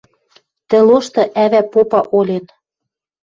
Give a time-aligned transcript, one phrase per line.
[0.69, 2.45] Тӹ лошты ӓвӓ попа олен: